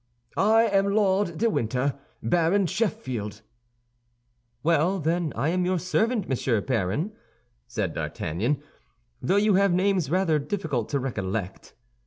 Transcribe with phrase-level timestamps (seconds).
[0.35, 1.93] "I am Lord de Winter,
[2.23, 3.43] Baron Sheffield."
[4.63, 7.11] "Well, then, I am your servant, Monsieur Baron,"
[7.67, 8.63] said D'Artagnan,
[9.21, 11.75] "though you have names rather difficult to recollect."